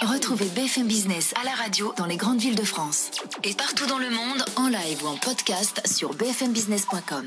Retrouvez 0.00 0.46
BFM 0.46 0.86
Business 0.86 1.34
à 1.40 1.44
la 1.44 1.50
radio 1.50 1.92
dans 1.96 2.06
les 2.06 2.16
grandes 2.16 2.38
villes 2.38 2.54
de 2.54 2.64
France. 2.64 3.10
Et 3.42 3.54
partout 3.54 3.86
dans 3.86 3.98
le 3.98 4.10
monde, 4.10 4.44
en 4.56 4.68
live 4.68 5.02
ou 5.04 5.08
en 5.08 5.16
podcast 5.16 5.82
sur 5.86 6.14
bfmbusiness.com. 6.14 7.26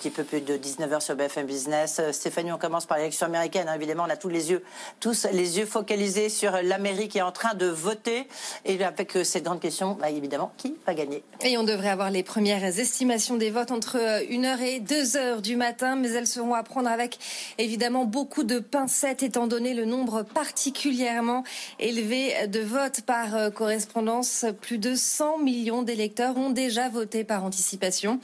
petit 0.00 0.08
peu 0.08 0.24
plus 0.24 0.40
de 0.40 0.56
19h 0.56 1.02
sur 1.02 1.14
BFM 1.14 1.44
Business. 1.44 1.98
Euh, 2.00 2.10
Stéphanie, 2.10 2.50
on 2.52 2.56
commence 2.56 2.86
par 2.86 2.96
l'élection 2.96 3.26
américaine. 3.26 3.68
hein. 3.68 3.74
Évidemment, 3.74 4.04
on 4.06 4.10
a 4.10 4.16
tous 4.16 4.30
les 4.30 4.50
yeux, 4.50 4.64
tous 4.98 5.26
les 5.30 5.58
yeux 5.58 5.66
focalisés 5.66 6.30
sur 6.30 6.52
l'Amérique 6.62 7.12
qui 7.12 7.18
est 7.18 7.22
en 7.22 7.32
train 7.32 7.52
de 7.52 7.66
voter. 7.66 8.26
Et 8.64 8.82
avec 8.82 9.14
euh, 9.14 9.24
cette 9.24 9.44
grande 9.44 9.60
question, 9.60 9.98
bah, 10.00 10.08
évidemment, 10.08 10.52
qui 10.56 10.74
va 10.86 10.94
gagner? 10.94 11.22
Et 11.42 11.58
on 11.58 11.64
devrait 11.64 11.90
avoir 11.90 12.10
les 12.10 12.22
premières 12.22 12.64
estimations 12.64 13.36
des 13.36 13.50
votes 13.50 13.72
entre 13.72 13.98
1h 13.98 14.60
et 14.62 14.80
2h 14.80 15.42
du 15.42 15.56
matin, 15.56 15.96
mais 15.96 16.08
elles 16.08 16.26
seront 16.26 16.54
à 16.54 16.62
prendre 16.62 16.88
avec 16.88 17.18
évidemment 17.58 18.06
beaucoup 18.06 18.44
de 18.44 18.58
pincettes 18.58 19.22
étant 19.22 19.48
donné 19.48 19.74
le 19.74 19.84
nombre 19.84 20.22
particulièrement 20.22 21.44
élevé 21.78 22.46
de 22.46 22.60
votes 22.60 23.02
par 23.02 23.36
euh, 23.36 23.50
correspondance. 23.50 24.46
Plus 24.62 24.78
de 24.78 24.94
100 24.94 25.40
millions 25.40 25.82
d'électeurs 25.82 26.38
ont 26.38 26.48
déjà 26.50 26.88
voté 26.88 27.22
par 27.22 27.44
anticipation. 27.44 28.18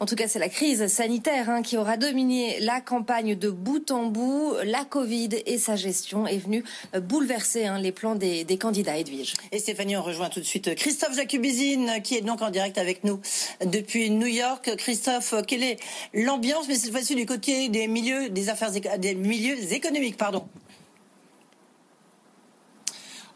En 0.00 0.04
tout 0.06 0.16
cas, 0.16 0.28
c'est 0.28 0.38
la 0.38 0.50
crise 0.50 0.86
sanitaire 0.88 1.13
hein, 1.26 1.62
qui 1.62 1.76
aura 1.76 1.96
dominé 1.96 2.58
la 2.60 2.80
campagne 2.80 3.34
de 3.34 3.50
bout 3.50 3.90
en 3.90 4.06
bout. 4.06 4.54
La 4.64 4.84
Covid 4.84 5.30
et 5.46 5.58
sa 5.58 5.76
gestion 5.76 6.26
est 6.26 6.38
venue 6.38 6.64
euh, 6.94 7.00
bouleverser 7.00 7.66
hein, 7.66 7.78
les 7.78 7.92
plans 7.92 8.14
des, 8.14 8.44
candidats, 8.58 8.96
Edwige. 8.96 9.34
Et 9.52 9.58
Stéphanie, 9.58 9.96
on 9.96 10.02
rejoint 10.02 10.28
tout 10.28 10.40
de 10.40 10.44
suite 10.44 10.74
Christophe 10.74 11.16
Jacubizine, 11.16 12.00
qui 12.02 12.16
est 12.16 12.20
donc 12.20 12.42
en 12.42 12.50
direct 12.50 12.78
avec 12.78 13.04
nous 13.04 13.20
depuis 13.64 14.10
New 14.10 14.26
York. 14.26 14.70
Christophe, 14.76 15.34
quelle 15.46 15.62
est 15.62 15.78
l'ambiance, 16.12 16.66
mais 16.68 16.76
cette 16.76 16.92
fois-ci 16.92 17.14
du 17.14 17.26
côté 17.26 17.68
des 17.68 17.88
milieux 17.88 18.28
des 18.28 18.48
affaires, 18.48 18.70
des 18.70 19.14
milieux 19.14 19.72
économiques, 19.72 20.16
pardon. 20.16 20.46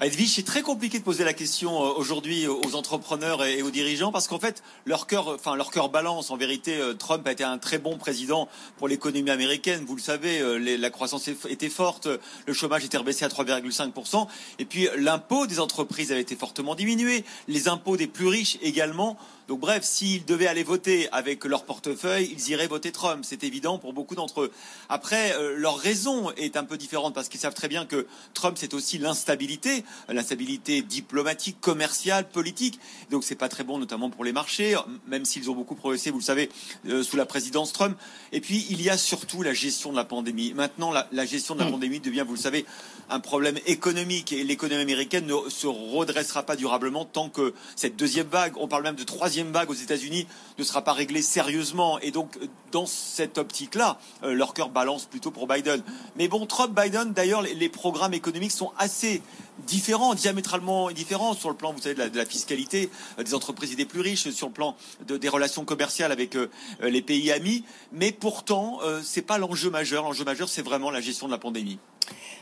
Edwige, 0.01 0.37
c'est 0.37 0.45
très 0.45 0.63
compliqué 0.63 1.01
de 1.01 1.03
poser 1.03 1.25
la 1.25 1.33
question 1.33 1.83
euh, 1.83 1.89
aujourd'hui 1.97 2.47
aux 2.47 2.77
entrepreneurs 2.77 3.45
et 3.45 3.63
aux 3.63 3.73
dirigeants 3.73 4.13
parce 4.13 4.29
qu'en 4.29 4.39
fait, 4.39 4.63
leur 4.87 5.09
cœur, 5.09 5.27
enfin 5.27 5.57
leur 5.57 5.73
cœur 5.73 5.89
balance. 5.89 6.31
En 6.31 6.37
vérité, 6.37 6.77
euh, 6.77 6.95
Trump 6.95 7.27
a 7.27 7.33
été 7.33 7.43
un 7.43 7.59
très 7.59 7.79
bon 7.79 7.99
président 7.99 8.49
pour 8.77 8.87
l'économie 8.87 9.29
américaine. 9.29 9.85
Vous 9.85 9.97
le 9.97 10.01
savez, 10.01 10.39
euh, 10.39 10.59
la 10.59 10.91
croissance 10.91 11.27
était 11.27 11.69
forte, 11.69 12.07
le 12.47 12.53
chômage 12.53 12.85
était 12.85 12.97
rebaissé 12.97 13.25
à 13.25 13.29
3,5% 13.29 14.29
et 14.61 14.65
puis 14.65 14.87
l'impôt 14.97 15.49
des 15.49 15.59
entreprises 15.59 16.13
avait 16.13 16.21
été 16.21 16.37
fortement 16.37 16.77
diminué, 16.77 17.25
les 17.49 17.67
impôts 17.67 17.97
des 17.97 18.07
plus 18.07 18.29
riches 18.29 18.57
également. 18.63 19.19
Donc 19.49 19.61
bref, 19.61 19.83
s'ils 19.83 20.27
devaient 20.27 20.47
aller 20.47 20.63
voter 20.63 21.09
avec 21.11 21.47
leur 21.47 21.65
portefeuille, 21.65 22.29
ils 22.31 22.51
iraient 22.51 22.67
voter 22.67 22.93
Trump. 22.93 23.25
C'est 23.27 23.45
évident 23.45 23.79
pour 23.79 23.95
beaucoup 23.95 24.15
d'entre 24.15 24.43
eux. 24.43 24.53
Après, 24.91 25.33
euh, 25.33 25.57
leur 25.57 25.79
raison 25.79 26.31
est 26.33 26.59
un 26.59 26.65
peu 26.65 26.77
différente 26.77 27.15
parce 27.15 27.31
qu'ils 27.31 27.41
savent 27.41 27.55
très 27.55 27.69
bien 27.69 27.87
que 27.87 28.07
Trump, 28.35 28.59
c'est 28.61 28.75
aussi 28.75 28.99
l'instabilité, 28.99 29.85
l'instabilité 30.11 30.83
diplomatique, 30.83 31.63
commerciale, 31.63 32.29
politique. 32.29 32.79
Donc 33.11 33.25
c'est 33.25 33.37
pas 33.37 33.49
très 33.49 33.65
bon, 33.65 33.79
notamment 33.79 34.11
pour 34.11 34.23
les 34.23 34.35
marchés, 34.35 34.77
même 35.07 35.25
s'ils 35.25 35.51
ont 35.51 35.55
beaucoup 35.55 35.75
progressé, 35.75 36.11
vous 36.11 36.19
le 36.19 36.25
savez, 36.25 36.51
euh, 36.87 37.03
sous 37.03 37.17
la 37.17 37.25
présidence 37.25 37.73
Trump. 37.73 37.97
Et 38.33 38.43
puis 38.43 38.67
il 38.69 38.83
y 38.83 38.91
a 38.91 38.99
surtout 38.99 39.43
la 39.43 39.55
gestion 39.55 39.93
de 39.93 39.97
la 39.97 40.05
pandémie. 40.05 40.53
Maintenant, 40.53 40.93
la, 40.93 41.09
la 41.11 41.25
gestion 41.25 41.55
de 41.55 41.61
la 41.61 41.71
pandémie 41.71 42.01
devient, 42.01 42.25
vous 42.27 42.35
le 42.35 42.39
savez, 42.39 42.67
un 43.09 43.21
problème 43.21 43.59
économique 43.65 44.31
et 44.31 44.45
l'économie 44.45 44.83
américaine 44.83 45.25
ne 45.25 45.49
se 45.49 45.67
redressera 45.67 46.43
pas 46.43 46.55
durablement 46.57 47.07
tant 47.07 47.31
que 47.31 47.55
cette 47.77 47.97
deuxième 47.97 48.27
vague, 48.27 48.53
on 48.59 48.69
parle 48.69 48.83
même 48.83 48.95
de 48.95 49.05
troisième 49.05 49.38
vague 49.47 49.71
aux 49.71 49.75
États-Unis, 49.75 50.27
ne 50.59 50.65
sera 50.65 50.83
pas 50.83 50.93
réglée 50.93 51.23
sérieusement. 51.23 51.99
Et 52.01 52.11
donc, 52.11 52.39
dans 52.73 52.87
cette 52.87 53.39
optique-là, 53.39 53.99
euh, 54.25 54.35
leur 54.35 54.55
cœur 54.55 54.69
balance 54.69 55.07
plutôt 55.07 55.31
pour 55.31 55.47
Biden. 55.47 55.83
Mais 56.17 56.29
bon, 56.29 56.45
Trump, 56.47 56.79
Biden, 56.79 57.13
d'ailleurs, 57.13 57.43
les, 57.43 57.69
programmes 57.69 58.15
économiques 58.15 58.53
sont 58.53 58.73
assez 58.79 59.23
différents, 59.67 60.15
diamétralement 60.15 60.91
différents 60.91 61.35
sur 61.35 61.49
le 61.49 61.55
plan, 61.55 61.73
vous 61.73 61.81
savez, 61.81 61.95
de 61.95 62.17
la, 62.17 62.27
fiscalité 62.27 62.91
euh, 63.19 63.23
des 63.23 63.35
entreprises 63.35 63.73
et 63.73 63.77
des 63.77 63.85
plus 63.85 64.01
riches, 64.01 64.29
sur 64.31 64.49
le 64.49 64.53
plan 64.53 64.77
de- 65.07 65.17
des 65.17 65.29
relations 65.29 65.65
commerciales 65.65 66.13
avec 66.13 66.37
euh, 66.37 66.51
euh, 66.83 66.91
les 66.91 67.03
pays 67.03 67.31
amis. 67.31 67.65
Mais 67.93 68.13
pourtant, 68.13 68.81
euh, 68.83 69.01
c'est 69.03 69.23
pas 69.23 69.39
l'enjeu 69.39 69.71
majeur. 69.71 70.05
L'enjeu 70.05 70.25
majeur, 70.25 70.49
c'est 70.49 70.63
vraiment 70.63 70.91
la 70.91 71.01
gestion 71.01 71.27
de 71.27 71.33
la 71.33 71.39
pandémie. 71.39 71.79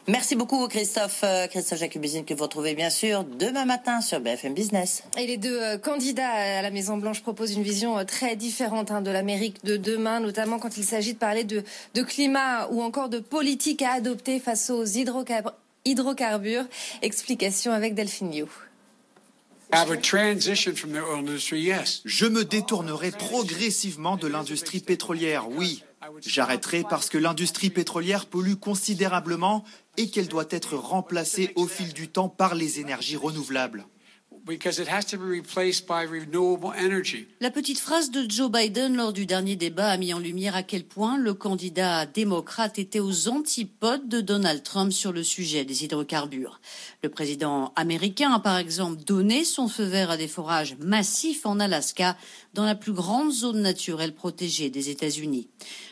Merci 0.09 0.37
beaucoup, 0.37 0.69
Christophe. 0.69 1.23
Euh, 1.25 1.49
Christophe 1.49 1.81
Jacubizine, 1.81 2.25
que 2.25 2.33
vous 2.33 2.45
retrouvez 2.45 2.75
bien 2.75 2.91
sûr 2.91 3.25
demain 3.25 3.65
matin 3.65 4.01
sur 4.01 4.21
BFM 4.21 4.55
Business. 4.55 5.03
Et 5.19 5.27
les 5.27 5.37
deux 5.37 5.61
euh, 5.61 5.79
candidats 5.79 6.29
à 6.31 6.63
la 6.63 6.71
Maison 6.71 6.97
Blanche 6.97 7.23
proposent 7.23 7.55
une 7.55 7.65
vision 7.65 7.99
euh, 7.99 8.05
très 8.05 8.37
différente 8.37 8.93
hein, 8.93 9.01
de 9.03 9.11
l'Amérique 9.11 9.65
de 9.65 9.77
demain, 9.77 10.21
notamment 10.21 10.59
quand 10.61 10.77
il 10.77 10.85
s'agit 10.85 11.15
de 11.15 11.19
parler 11.19 11.43
de, 11.43 11.65
de 11.95 12.03
climat 12.03 12.69
ou 12.71 12.83
encore 12.83 13.09
de 13.09 13.19
politique 13.19 13.83
à 13.83 13.95
adopter 13.95 14.39
face 14.39 14.71
aux 14.71 14.85
hydrocar- 14.85 15.55
hydrocarbures. 15.85 16.67
Explication 17.03 17.73
avec 17.73 17.95
Delphine 17.95 18.31
Liu. 18.31 18.47
I 19.75 19.85
would 19.89 20.03
transition 20.03 20.77
from 20.77 20.93
the 20.93 20.99
oil 21.03 21.19
industry, 21.19 21.61
yes. 21.61 22.01
Je 22.05 22.27
me 22.27 22.45
détournerai 22.45 23.11
progressivement 23.11 24.17
de 24.17 24.29
l'industrie 24.29 24.79
pétrolière, 24.79 25.49
oui. 25.51 25.83
J'arrêterai 26.25 26.85
parce 26.89 27.09
que 27.09 27.19
l'industrie 27.19 27.71
pétrolière 27.71 28.27
pollue 28.27 28.55
considérablement 28.55 29.65
et 29.97 30.11
qu'elle 30.11 30.29
doit 30.29 30.47
être 30.51 30.77
remplacée 30.77 31.53
au 31.57 31.67
fil 31.67 31.93
du 31.93 32.09
temps 32.09 32.29
par 32.29 32.55
les 32.55 32.81
énergies 32.81 33.17
renouvelables. 33.17 33.87
Because 34.45 34.79
it 34.79 34.87
has 34.87 35.05
to 35.07 35.19
be 35.19 35.25
replaced 35.25 35.89
by 35.89 36.05
renewable 36.05 36.73
energy. 36.79 37.27
La 37.41 37.51
petite 37.51 37.81
phrase 37.81 38.13
de 38.13 38.31
Joe 38.31 38.49
Biden 38.49 38.95
lors 38.97 39.13
du 39.13 39.27
dernier 39.27 39.57
débat 39.57 39.89
a 39.89 39.97
mis 39.97 40.15
en 40.15 40.21
lumière 40.21 40.55
à 40.55 40.63
quel 40.63 40.85
point 40.85 41.19
le 41.19 41.35
candidat 41.35 42.07
démocrate 42.07 42.79
était 42.79 43.01
aux 43.01 43.29
antipodes 43.29 44.09
de 44.09 44.21
Donald 44.21 44.63
Trump 44.63 44.93
sur 44.93 45.13
le 45.13 45.25
sujet 45.25 45.65
des 45.65 45.83
hydrocarbures. 45.83 46.61
Le 47.03 47.09
président 47.09 47.73
américain 47.75 48.31
a 48.33 48.39
par 48.39 48.59
exemple 48.59 49.03
donné 49.03 49.45
son 49.45 49.67
feu 49.67 49.85
vert 49.85 50.11
à 50.11 50.17
des 50.17 50.29
forages 50.29 50.77
massifs 50.79 51.45
en 51.45 51.59
Alaska, 51.59 52.17
dans 52.57 52.65
la 52.65 52.75
plus 52.75 52.95
grande 52.95 53.31
zone 53.31 53.61
naturelle 53.61 54.15
protégée 54.15 54.71
des 54.71 54.89
États-Unis. 54.89 55.47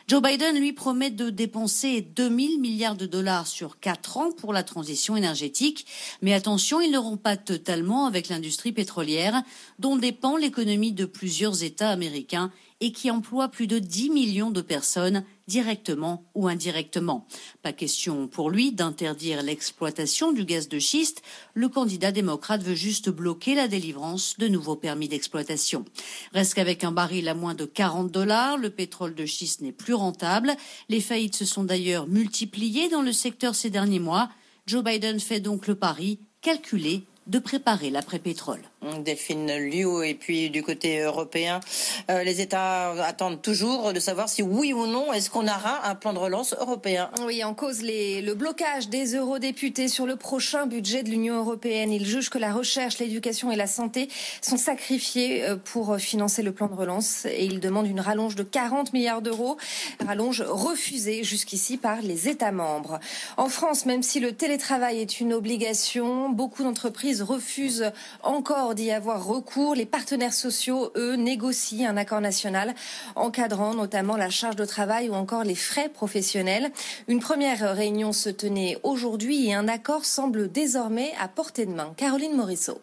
Joe 0.08 0.22
Biden 0.22 0.58
lui 0.58 0.72
promet 0.72 1.10
de 1.10 1.28
dépenser 1.28 2.00
2000 2.00 2.58
milliards 2.58 2.96
de 2.96 3.04
dollars 3.04 3.46
sur 3.46 3.78
quatre 3.78 4.16
ans 4.16 4.32
pour 4.32 4.54
la 4.54 4.62
transition 4.62 5.14
énergétique. 5.14 5.86
Mais 6.22 6.32
attention, 6.32 6.80
ils 6.80 6.88
ne 6.88 6.96
l'auront 6.96 7.18
pas 7.18 7.36
totalement 7.36 8.06
avec 8.06 8.30
l'industrie 8.30 8.72
pétrolière, 8.72 9.42
dont 9.78 9.96
dépend 9.96 10.38
l'économie 10.38 10.92
de 10.92 11.04
plusieurs 11.04 11.62
États 11.62 11.90
américains 11.90 12.50
et 12.80 12.92
qui 12.92 13.10
emploie 13.10 13.48
plus 13.48 13.66
de 13.66 13.78
10 13.78 14.08
millions 14.10 14.50
de 14.50 14.62
personnes 14.62 15.24
directement 15.46 16.24
ou 16.34 16.48
indirectement. 16.48 17.26
Pas 17.62 17.72
question 17.72 18.28
pour 18.28 18.50
lui 18.50 18.72
d'interdire 18.72 19.42
l'exploitation 19.42 20.32
du 20.32 20.44
gaz 20.44 20.68
de 20.68 20.78
schiste. 20.78 21.22
Le 21.54 21.68
candidat 21.68 22.12
démocrate 22.12 22.62
veut 22.62 22.74
juste 22.74 23.10
bloquer 23.10 23.54
la 23.54 23.68
délivrance 23.68 24.38
de 24.38 24.48
nouveaux 24.48 24.76
permis 24.76 25.08
d'exploitation. 25.08 25.84
Reste 26.32 26.54
qu'avec 26.54 26.84
un 26.84 26.92
baril 26.92 27.28
à 27.28 27.34
moins 27.34 27.54
de 27.54 27.64
40 27.64 28.10
dollars, 28.10 28.56
le 28.56 28.70
pétrole 28.70 29.14
de 29.14 29.26
schiste 29.26 29.60
n'est 29.60 29.72
plus 29.72 29.94
rentable. 29.94 30.54
Les 30.88 31.00
faillites 31.00 31.36
se 31.36 31.44
sont 31.44 31.64
d'ailleurs 31.64 32.06
multipliées 32.06 32.88
dans 32.88 33.02
le 33.02 33.12
secteur 33.12 33.54
ces 33.54 33.70
derniers 33.70 34.00
mois. 34.00 34.30
Joe 34.66 34.82
Biden 34.82 35.20
fait 35.20 35.40
donc 35.40 35.66
le 35.66 35.74
pari 35.74 36.18
calculé 36.40 37.04
de 37.26 37.38
préparer 37.38 37.90
l'après-pétrole. 37.90 38.60
Delphine 39.02 39.50
Liu 39.56 40.04
et 40.04 40.14
puis 40.14 40.50
du 40.50 40.62
côté 40.62 41.00
européen, 41.00 41.60
euh, 42.10 42.22
les 42.22 42.42
États 42.42 42.90
attendent 43.02 43.40
toujours 43.40 43.94
de 43.94 44.00
savoir 44.00 44.28
si 44.28 44.42
oui 44.42 44.74
ou 44.74 44.86
non 44.86 45.12
est-ce 45.12 45.30
qu'on 45.30 45.46
aura 45.46 45.88
un 45.88 45.94
plan 45.94 46.12
de 46.12 46.18
relance 46.18 46.54
européen. 46.60 47.10
Oui, 47.24 47.42
en 47.42 47.54
cause 47.54 47.80
les, 47.80 48.20
le 48.20 48.34
blocage 48.34 48.90
des 48.90 49.16
eurodéputés 49.16 49.88
sur 49.88 50.04
le 50.04 50.16
prochain 50.16 50.66
budget 50.66 51.02
de 51.02 51.08
l'Union 51.08 51.36
européenne. 51.36 51.92
Ils 51.92 52.04
jugent 52.04 52.28
que 52.28 52.38
la 52.38 52.52
recherche, 52.52 52.98
l'éducation 52.98 53.50
et 53.50 53.56
la 53.56 53.66
santé 53.66 54.08
sont 54.42 54.58
sacrifiés 54.58 55.44
euh, 55.44 55.56
pour 55.56 55.96
financer 55.96 56.42
le 56.42 56.52
plan 56.52 56.66
de 56.66 56.74
relance 56.74 57.24
et 57.24 57.46
ils 57.46 57.60
demandent 57.60 57.86
une 57.86 58.00
rallonge 58.00 58.36
de 58.36 58.42
40 58.42 58.92
milliards 58.92 59.22
d'euros, 59.22 59.56
rallonge 60.06 60.42
refusée 60.42 61.24
jusqu'ici 61.24 61.78
par 61.78 62.02
les 62.02 62.28
États 62.28 62.52
membres. 62.52 63.00
En 63.38 63.48
France, 63.48 63.86
même 63.86 64.02
si 64.02 64.20
le 64.20 64.32
télétravail 64.32 65.00
est 65.00 65.20
une 65.20 65.32
obligation, 65.32 66.28
beaucoup 66.28 66.62
d'entreprises 66.62 67.13
refusent 67.22 67.92
encore 68.22 68.74
d'y 68.74 68.90
avoir 68.90 69.24
recours. 69.24 69.74
Les 69.74 69.86
partenaires 69.86 70.34
sociaux, 70.34 70.90
eux, 70.96 71.16
négocient 71.16 71.90
un 71.90 71.96
accord 71.96 72.20
national 72.20 72.74
encadrant 73.16 73.74
notamment 73.74 74.16
la 74.16 74.30
charge 74.30 74.56
de 74.56 74.64
travail 74.64 75.08
ou 75.08 75.14
encore 75.14 75.44
les 75.44 75.54
frais 75.54 75.88
professionnels. 75.88 76.70
Une 77.08 77.20
première 77.20 77.74
réunion 77.74 78.12
se 78.12 78.30
tenait 78.30 78.78
aujourd'hui 78.82 79.48
et 79.48 79.54
un 79.54 79.68
accord 79.68 80.04
semble 80.04 80.50
désormais 80.50 81.12
à 81.20 81.28
portée 81.28 81.66
de 81.66 81.72
main. 81.72 81.92
Caroline 81.96 82.36
Morisseau. 82.36 82.80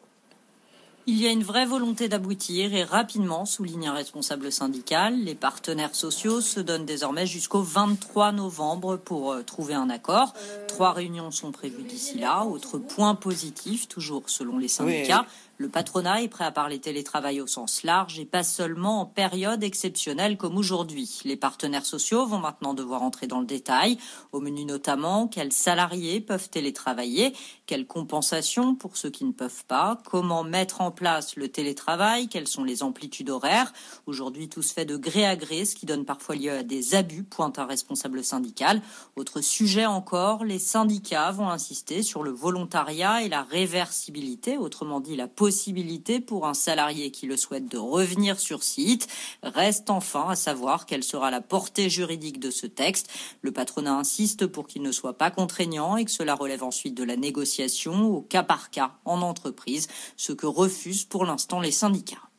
Il 1.08 1.20
y 1.20 1.26
a 1.26 1.32
une 1.32 1.42
vraie 1.42 1.66
volonté 1.66 2.08
d'aboutir 2.08 2.76
et 2.76 2.84
rapidement, 2.84 3.46
souligne 3.46 3.88
un 3.88 3.94
responsable 3.94 4.52
syndical. 4.52 5.18
Les 5.18 5.34
partenaires 5.34 5.96
sociaux 5.96 6.42
se 6.42 6.60
donnent 6.60 6.86
désormais 6.86 7.26
jusqu'au 7.26 7.64
23 7.64 8.32
novembre 8.34 8.98
pour 8.98 9.32
euh, 9.32 9.42
trouver 9.42 9.74
un 9.74 9.90
accord. 9.90 10.34
Trois 10.68 10.94
réunions 10.94 11.32
sont 11.32 11.52
prévues 11.52 11.84
d'ici 11.84 12.20
là. 12.20 12.46
Autre 12.46 12.78
point 12.78 13.16
positif, 13.16 13.88
toujours 13.88 14.24
selon 14.28 14.60
les 14.60 14.68
syndicats, 14.68 15.26
le 15.62 15.70
patronat 15.70 16.24
est 16.24 16.28
prêt 16.28 16.44
à 16.44 16.52
parler 16.52 16.80
télétravail 16.80 17.40
au 17.40 17.46
sens 17.46 17.84
large 17.84 18.18
et 18.18 18.26
pas 18.26 18.42
seulement 18.42 19.02
en 19.02 19.06
période 19.06 19.64
exceptionnelle 19.64 20.36
comme 20.36 20.58
aujourd'hui. 20.58 21.20
Les 21.24 21.36
partenaires 21.36 21.86
sociaux 21.86 22.26
vont 22.26 22.40
maintenant 22.40 22.74
devoir 22.74 23.04
entrer 23.04 23.28
dans 23.28 23.40
le 23.40 23.46
détail, 23.46 24.00
au 24.32 24.40
menu 24.40 24.66
notamment 24.66 25.28
quels 25.28 25.54
salariés 25.54 26.20
peuvent 26.20 26.50
télétravailler, 26.50 27.36
quelles 27.68 27.86
compensations 27.86 28.74
pour 28.74 28.98
ceux 28.98 29.12
qui 29.12 29.24
ne 29.24 29.32
peuvent 29.32 29.64
pas, 29.68 30.02
comment 30.10 30.44
mettre 30.44 30.82
en 30.82 30.90
place 30.90 31.36
le 31.36 31.48
télétravail, 31.48 32.28
quelles 32.28 32.48
sont 32.48 32.64
les 32.64 32.82
amplitudes 32.82 33.30
horaires. 33.30 33.72
Aujourd'hui, 34.08 34.50
tout 34.50 34.64
se 34.64 34.74
fait 34.74 34.86
de 34.86 34.98
gré 34.98 35.28
à 35.28 35.36
gré, 35.36 35.66
ce 35.66 35.76
qui 35.76 35.86
donne 35.86 36.06
parfois 36.06 36.36
lieu 36.36 36.52
à 36.52 36.64
des 36.64 36.96
abus, 36.96 37.24
pointe 37.24 37.60
un 37.60 37.66
responsable 37.66 38.24
syndical. 38.24 38.82
Autre 39.16 39.42
sujet 39.42 39.86
encore, 39.86 40.44
les 40.44 40.58
syndicats 40.58 41.30
vont 41.30 41.50
insister 41.50 42.02
sur 42.02 42.24
le 42.24 42.32
volontariat 42.32 43.22
et 43.22 43.30
la 43.30 43.44
réversibilité, 43.44 44.58
autrement 44.58 45.02
dit 45.02 45.16
la 45.16 45.28
possibilité 45.28 45.51
possibilité 45.52 46.22
pour 46.22 46.48
un 46.48 46.54
salarié 46.54 47.12
qui 47.12 47.28
le 47.28 47.36
souhaite 47.36 47.70
de 47.70 47.78
revenir 47.78 48.40
sur 48.40 48.64
site. 48.64 49.10
Reste 49.44 49.90
enfin 49.90 50.30
à 50.30 50.38
savoir 50.38 50.86
quelle 50.86 51.04
sera 51.04 51.30
la 51.30 51.42
portée 51.42 51.90
juridique 51.90 52.40
de 52.40 52.50
ce 52.50 52.68
texte. 52.68 53.10
Le 53.42 53.52
patronat 53.52 53.94
insiste 53.94 54.48
pour 54.48 54.66
qu'il 54.66 54.82
ne 54.82 54.94
soit 54.94 55.18
pas 55.18 55.30
contraignant 55.30 55.98
et 55.98 56.06
que 56.06 56.12
cela 56.12 56.36
relève 56.36 56.64
ensuite 56.64 56.96
de 56.96 57.04
la 57.04 57.18
négociation 57.18 58.06
au 58.16 58.22
cas 58.22 58.44
par 58.44 58.70
cas 58.70 58.94
en 59.04 59.22
entreprise, 59.22 59.90
ce 60.16 60.32
que 60.32 60.48
refusent 60.48 61.04
pour 61.04 61.26
l'instant 61.26 61.60
les 61.60 61.72
syndicats. 61.72 62.31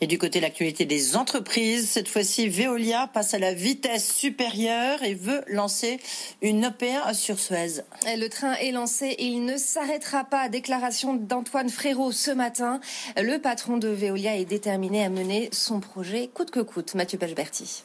Et 0.00 0.06
du 0.06 0.18
côté 0.18 0.38
de 0.38 0.44
l'actualité 0.44 0.84
des 0.84 1.16
entreprises, 1.16 1.88
cette 1.88 2.08
fois-ci, 2.08 2.48
Veolia 2.48 3.08
passe 3.12 3.34
à 3.34 3.38
la 3.38 3.54
vitesse 3.54 4.14
supérieure 4.14 5.02
et 5.02 5.14
veut 5.14 5.42
lancer 5.48 5.98
une 6.42 6.66
OPA 6.66 7.14
sur 7.14 7.38
Suez. 7.38 7.82
Le 8.04 8.28
train 8.28 8.54
est 8.54 8.72
lancé 8.72 9.06
et 9.06 9.26
il 9.26 9.44
ne 9.44 9.56
s'arrêtera 9.56 10.24
pas. 10.24 10.48
Déclaration 10.48 11.14
d'Antoine 11.14 11.70
Frérot 11.70 12.12
ce 12.12 12.30
matin. 12.30 12.80
Le 13.16 13.38
patron 13.38 13.78
de 13.78 13.88
Veolia 13.88 14.36
est 14.36 14.44
déterminé 14.44 15.04
à 15.04 15.08
mener 15.08 15.48
son 15.52 15.80
projet 15.80 16.28
coûte 16.32 16.50
que 16.50 16.60
coûte. 16.60 16.94
Mathieu 16.94 17.18
Pechberti. 17.18 17.82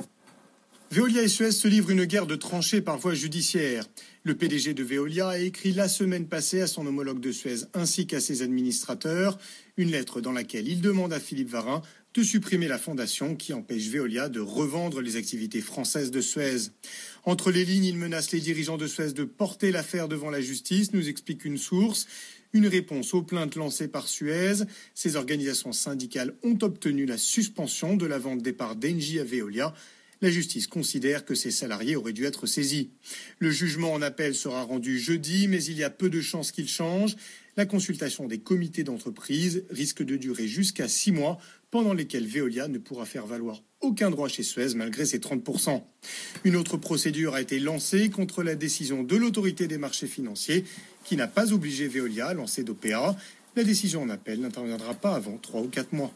Veolia 0.91 1.21
et 1.21 1.27
Suez 1.27 1.51
se 1.51 1.68
livrent 1.68 1.91
une 1.91 2.06
guerre 2.06 2.25
de 2.25 2.36
tranchées 2.36 2.81
par 2.81 2.97
voie 2.97 3.13
judiciaire. 3.13 3.86
Le 4.24 4.33
PDG 4.33 4.74
de 4.74 4.83
Veolia 4.83 5.30
a 5.30 5.38
écrit 5.38 5.71
la 5.71 5.88
semaine 5.88 6.27
passée 6.27 6.62
à 6.62 6.68
son 6.68 6.88
homologue 6.88 7.19
de 7.19 7.31
Suez 7.31 7.65
ainsi 7.75 8.07
qu'à 8.07 8.19
ses 8.19 8.41
administrateurs 8.41 9.38
une 9.77 9.91
lettre 9.91 10.19
dans 10.19 10.31
laquelle 10.31 10.68
il 10.68 10.81
demande 10.81 11.13
à 11.13 11.19
Philippe 11.19 11.50
Varin 11.50 11.83
de 12.15 12.24
supprimer 12.24 12.68
la 12.68 12.80
fondation 12.80 13.36
qui 13.36 13.53
empêche 13.53 13.88
Veolia 13.88 14.30
de 14.30 14.39
revendre 14.39 15.00
les 15.00 15.15
activités 15.15 15.62
françaises 15.62 16.09
de 16.09 16.21
Suez. 16.21 16.71
Entre 17.24 17.51
les 17.51 17.65
lignes, 17.65 17.85
il 17.85 17.95
menace 17.95 18.31
les 18.31 18.39
dirigeants 18.39 18.77
de 18.77 18.88
Suez 18.88 19.13
de 19.13 19.25
porter 19.25 19.71
l'affaire 19.71 20.07
devant 20.07 20.31
la 20.31 20.42
justice, 20.42 20.92
nous 20.94 21.07
explique 21.07 21.45
une 21.45 21.59
source. 21.59 22.07
Une 22.51 22.65
réponse 22.65 23.13
aux 23.13 23.21
plaintes 23.21 23.56
lancées 23.56 23.89
par 23.89 24.07
Suez. 24.07 24.63
Ces 24.95 25.18
organisations 25.18 25.71
syndicales 25.71 26.33
ont 26.42 26.57
obtenu 26.63 27.06
la 27.06 27.19
suspension 27.19 27.95
de 27.95 28.07
la 28.07 28.18
vente 28.18 28.42
des 28.42 28.53
parts 28.53 28.75
d'Engie 28.75 29.19
à 29.19 29.24
Veolia 29.24 29.75
la 30.21 30.30
justice 30.30 30.68
considère 30.68 31.25
que 31.25 31.36
ces 31.36 31.51
salariés 31.51 31.95
auraient 31.95 32.13
dû 32.13 32.25
être 32.25 32.45
saisis. 32.45 32.92
Le 33.39 33.51
jugement 33.51 33.94
en 33.94 34.01
appel 34.01 34.36
sera 34.36 34.63
rendu 34.63 35.00
jeudi, 35.00 35.48
mais 35.48 35.63
il 35.63 35.77
y 35.77 35.83
a 35.83 35.89
peu 35.89 36.10
de 36.10 36.21
chances 36.21 36.51
qu'il 36.51 36.68
change. 36.68 37.16
La 37.57 37.66
consultation 37.66 38.27
des 38.27 38.39
comités 38.39 38.83
d'entreprise 38.83 39.63
risque 39.69 40.04
de 40.04 40.18
durer 40.18 40.48
jusqu'à 40.48 40.88
six 40.88 41.12
mois, 41.12 41.39
pendant 41.71 41.94
lesquels 41.94 42.25
Veolia 42.25 42.68
ne 42.68 42.80
pourra 42.80 43.06
faire 43.06 43.27
valoir 43.27 43.62
aucun 43.81 44.10
droit 44.10 44.27
chez 44.27 44.44
Suez 44.44 44.75
malgré 44.75 45.06
ses 45.06 45.19
30%. 45.19 45.81
Une 46.44 46.56
autre 46.56 46.77
procédure 46.77 47.36
a 47.36 47.42
été 47.42 47.60
lancée 47.60 48.10
contre 48.10 48.44
la 48.44 48.56
décision 48.56 49.04
de 49.04 49.16
l'autorité 49.16 49.68
des 49.68 49.77
marchés 49.77 50.07
financiers 50.07 50.66
qui 51.06 51.16
n'a 51.16 51.27
pas 51.27 51.54
obligé 51.54 51.88
Veolia 51.88 52.27
à 52.27 52.33
lancer 52.33 52.63
d'OPA. 52.63 53.16
La 53.56 53.63
décision 53.63 54.01
en 54.01 54.10
appel 54.10 54.42
n'interviendra 54.42 54.94
pas 54.95 55.16
avant 55.16 55.38
trois 55.38 55.62
ou 55.62 55.68
quatre 55.68 55.94
mois. 55.94 56.13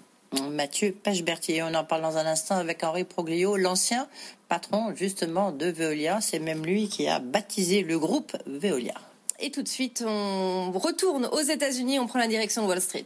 Mathieu 0.51 0.91
Pechbertier. 0.91 1.63
On 1.63 1.73
en 1.73 1.83
parle 1.83 2.01
dans 2.01 2.17
un 2.17 2.25
instant 2.25 2.57
avec 2.57 2.83
Henri 2.83 3.03
Proglio, 3.03 3.57
l'ancien 3.57 4.07
patron 4.49 4.93
justement 4.95 5.51
de 5.51 5.67
Veolia. 5.67 6.21
C'est 6.21 6.39
même 6.39 6.65
lui 6.65 6.87
qui 6.89 7.07
a 7.07 7.19
baptisé 7.19 7.81
le 7.83 7.99
groupe 7.99 8.35
Veolia. 8.45 8.95
Et 9.39 9.51
tout 9.51 9.63
de 9.63 9.67
suite, 9.67 10.03
on 10.07 10.71
retourne 10.71 11.25
aux 11.31 11.41
États-Unis, 11.41 11.99
on 11.99 12.07
prend 12.07 12.19
la 12.19 12.27
direction 12.27 12.63
de 12.63 12.67
Wall 12.67 12.81
Street. 12.81 13.05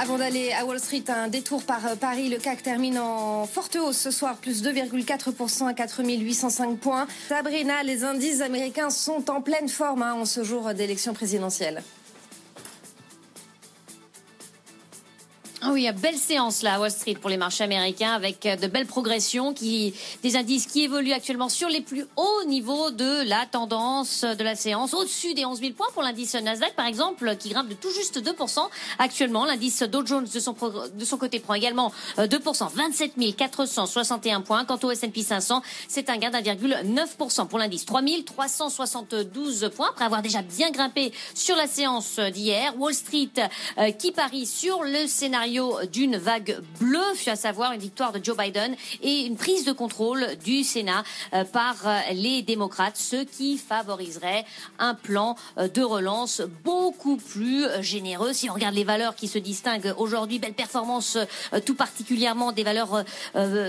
Avant 0.00 0.16
d'aller 0.16 0.52
à 0.52 0.64
Wall 0.64 0.78
Street, 0.78 1.02
un 1.08 1.26
détour 1.26 1.64
par 1.64 1.96
Paris. 1.96 2.28
Le 2.28 2.38
CAC 2.38 2.62
termine 2.62 2.98
en 3.00 3.46
forte 3.46 3.74
hausse 3.74 3.98
ce 3.98 4.12
soir, 4.12 4.36
plus 4.36 4.62
2,4% 4.62 5.66
à 5.66 5.74
4805 5.74 6.78
points. 6.78 7.08
Sabrina, 7.28 7.82
les 7.82 8.04
indices 8.04 8.40
américains 8.40 8.90
sont 8.90 9.28
en 9.28 9.40
pleine 9.42 9.68
forme 9.68 10.02
hein, 10.02 10.14
en 10.14 10.24
ce 10.24 10.44
jour 10.44 10.72
d'élection 10.72 11.14
présidentielle. 11.14 11.82
Ah 15.60 15.70
oui, 15.72 15.90
belle 16.00 16.16
séance 16.16 16.62
là 16.62 16.78
Wall 16.78 16.92
Street 16.92 17.16
pour 17.20 17.28
les 17.30 17.36
marchés 17.36 17.64
américains 17.64 18.12
avec 18.12 18.46
euh, 18.46 18.54
de 18.54 18.68
belles 18.68 18.86
progressions, 18.86 19.52
qui, 19.52 19.92
des 20.22 20.36
indices 20.36 20.66
qui 20.66 20.84
évoluent 20.84 21.12
actuellement 21.12 21.48
sur 21.48 21.68
les 21.68 21.80
plus 21.80 22.06
hauts 22.14 22.44
niveaux 22.46 22.92
de 22.92 23.28
la 23.28 23.44
tendance 23.44 24.22
de 24.22 24.44
la 24.44 24.54
séance, 24.54 24.94
au-dessus 24.94 25.34
des 25.34 25.44
11 25.44 25.58
000 25.58 25.72
points 25.72 25.88
pour 25.94 26.04
l'indice 26.04 26.34
Nasdaq 26.34 26.76
par 26.76 26.86
exemple, 26.86 27.34
qui 27.36 27.48
grimpe 27.48 27.68
de 27.68 27.74
tout 27.74 27.90
juste 27.90 28.22
2% 28.22 28.60
actuellement. 29.00 29.46
L'indice 29.46 29.82
Dow 29.82 30.06
Jones 30.06 30.28
de 30.32 30.38
son, 30.38 30.54
de 30.94 31.04
son 31.04 31.16
côté 31.16 31.40
prend 31.40 31.54
également 31.54 31.92
2%, 32.18 32.72
27 32.72 33.36
461 33.36 34.42
points. 34.42 34.64
Quant 34.64 34.78
au 34.84 34.92
S&P 34.92 35.22
500, 35.22 35.62
c'est 35.88 36.08
un 36.08 36.18
gain 36.18 36.30
d'1,9% 36.30 37.48
pour 37.48 37.58
l'indice, 37.58 37.84
3 37.84 38.02
372 38.24 39.70
points 39.74 39.88
après 39.90 40.04
avoir 40.04 40.22
déjà 40.22 40.42
bien 40.42 40.70
grimpé 40.70 41.12
sur 41.34 41.56
la 41.56 41.66
séance 41.66 42.20
d'hier. 42.20 42.74
Wall 42.78 42.94
Street 42.94 43.30
euh, 43.78 43.90
qui 43.90 44.12
parie 44.12 44.46
sur 44.46 44.84
le 44.84 45.08
scénario 45.08 45.47
d'une 45.92 46.16
vague 46.16 46.60
bleue, 46.78 46.98
à 47.26 47.36
savoir 47.36 47.72
une 47.72 47.80
victoire 47.80 48.12
de 48.12 48.22
Joe 48.22 48.36
Biden 48.36 48.74
et 49.02 49.20
une 49.26 49.36
prise 49.36 49.64
de 49.64 49.72
contrôle 49.72 50.26
du 50.44 50.62
Sénat 50.62 51.02
euh, 51.32 51.44
par 51.44 51.76
euh, 51.86 51.98
les 52.12 52.42
démocrates, 52.42 52.96
ce 52.96 53.24
qui 53.24 53.56
favoriserait 53.56 54.44
un 54.78 54.94
plan 54.94 55.36
euh, 55.56 55.68
de 55.68 55.82
relance 55.82 56.42
beaucoup 56.64 57.16
plus 57.16 57.64
généreux. 57.80 58.32
Si 58.32 58.50
on 58.50 58.54
regarde 58.54 58.74
les 58.74 58.84
valeurs 58.84 59.14
qui 59.14 59.28
se 59.28 59.38
distinguent 59.38 59.94
aujourd'hui, 59.96 60.38
belle 60.38 60.54
performance 60.54 61.18
tout 61.64 61.74
particulièrement 61.74 62.52
des 62.52 62.62
valeurs 62.62 63.04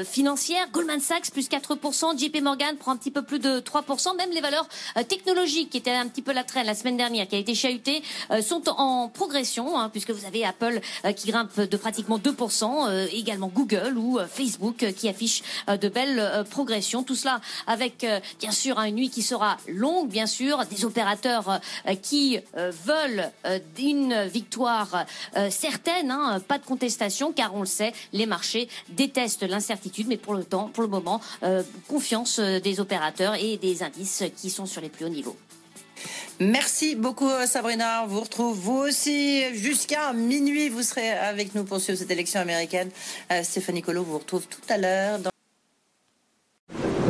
financières. 0.05 0.69
Goldman 0.71 0.99
Sachs 0.99 1.31
plus 1.31 1.49
4%, 1.49 2.17
JP 2.17 2.41
Morgan 2.41 2.75
prend 2.77 2.91
un 2.91 2.97
petit 2.97 3.11
peu 3.11 3.21
plus 3.21 3.39
de 3.39 3.59
3%, 3.59 4.15
même 4.17 4.31
les 4.31 4.41
valeurs 4.41 4.67
technologiques 5.07 5.69
qui 5.69 5.77
étaient 5.77 5.91
un 5.91 6.07
petit 6.07 6.21
peu 6.21 6.33
la 6.33 6.43
traîne 6.43 6.65
la 6.65 6.75
semaine 6.75 6.97
dernière, 6.97 7.27
qui 7.27 7.35
a 7.35 7.39
été 7.39 7.55
chahutée, 7.55 8.01
sont 8.41 8.63
en 8.69 9.09
progression, 9.09 9.77
hein, 9.77 9.89
puisque 9.89 10.11
vous 10.11 10.25
avez 10.25 10.45
Apple 10.45 10.79
qui 11.15 11.31
grimpe 11.31 11.68
de 11.69 11.77
pratiquement 11.77 12.17
2%, 12.17 12.89
euh, 12.89 13.07
également 13.11 13.47
Google 13.47 13.97
ou 13.97 14.19
euh, 14.19 14.27
Facebook 14.27 14.83
euh, 14.83 14.91
qui 14.91 15.07
affichent 15.07 15.43
de 15.67 15.89
belles 15.89 16.45
progressions. 16.49 17.03
Tout 17.03 17.15
cela 17.15 17.41
avec 17.67 18.05
bien 18.39 18.51
sûr 18.51 18.79
une 18.79 18.95
nuit 18.95 19.09
qui 19.09 19.21
sera 19.21 19.57
longue, 19.67 20.09
bien 20.09 20.25
sûr, 20.25 20.65
des 20.65 20.85
opérateurs 20.85 21.59
qui 22.01 22.39
veulent 22.55 23.31
une 23.77 24.25
victoire 24.25 25.05
certaine, 25.49 26.11
hein, 26.11 26.39
pas 26.47 26.57
de 26.57 26.65
contestation, 26.65 27.31
car 27.31 27.53
on 27.55 27.61
le 27.61 27.65
sait, 27.65 27.93
les 28.13 28.25
marchés 28.25 28.67
détestent 28.89 29.47
l'incertitude, 29.47 30.07
mais 30.07 30.17
pour 30.17 30.33
le 30.33 30.43
temps, 30.43 30.69
pour 30.73 30.83
le 30.83 30.89
moment, 30.89 31.21
confiance 31.87 32.39
des 32.39 32.79
opérateurs 32.79 33.35
et 33.35 33.57
des 33.57 33.83
indices 33.83 34.23
qui 34.37 34.49
sont 34.49 34.65
sur 34.65 34.81
les 34.81 34.89
plus 34.89 35.05
hauts 35.05 35.09
niveaux. 35.09 35.37
Merci 36.39 36.95
beaucoup 36.95 37.29
euh, 37.29 37.45
Sabrina. 37.45 38.03
On 38.03 38.07
vous 38.07 38.21
retrouve 38.21 38.57
vous 38.57 38.77
aussi 38.77 39.43
jusqu'à 39.55 40.13
minuit. 40.13 40.69
Vous 40.69 40.83
serez 40.83 41.11
avec 41.11 41.53
nous 41.53 41.65
pour 41.65 41.81
suivre 41.81 41.99
cette 41.99 42.11
élection 42.11 42.39
américaine. 42.39 42.89
Euh, 43.31 43.43
Stéphanie 43.43 43.81
Colo 43.81 44.03
vous 44.03 44.19
retrouve 44.19 44.47
tout 44.47 44.61
à 44.69 44.77
l'heure. 44.77 45.19
Dans... 45.19 45.29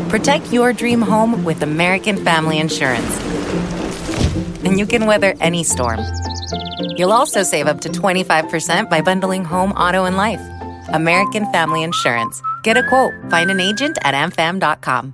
Protect 0.10 0.52
your 0.52 0.74
dream 0.74 1.04
home 1.04 1.46
with 1.46 1.62
American 1.62 2.18
Family 2.18 2.60
Insurance. 2.60 3.20
And 4.66 4.80
you 4.80 4.88
can 4.88 5.06
weather 5.06 5.36
any 5.40 5.64
storm. 5.64 6.00
You'll 6.98 7.14
also 7.14 7.44
save 7.44 7.68
up 7.68 7.82
to 7.82 7.90
25% 7.90 8.90
by 8.90 9.02
bundling 9.02 9.46
home, 9.46 9.72
auto, 9.74 10.06
and 10.06 10.18
life. 10.18 10.42
American 10.92 11.46
Family 11.52 11.84
Insurance. 11.84 12.42
Get 12.64 12.78
a 12.78 12.84
quote. 12.90 13.14
Find 13.30 13.52
an 13.52 13.60
agent 13.60 14.00
at 14.04 14.16
amfam.com. 14.16 15.14